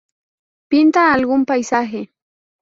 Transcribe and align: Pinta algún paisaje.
Pinta 0.67 1.13
algún 1.13 1.45
paisaje. 1.45 2.01